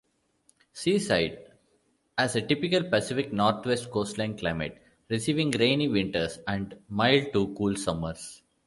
[0.73, 1.51] Seaside
[2.17, 8.41] has a typical Pacific Northwest coastal climate, receiving rainy winters and mild-to-cool summers.